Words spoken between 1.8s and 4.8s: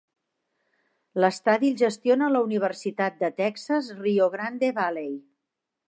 gestiona la Universitat de Texas Rio Grande